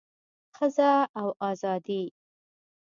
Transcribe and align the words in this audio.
ښځه 0.55 0.91
او 1.21 1.27
ازادي 1.49 2.03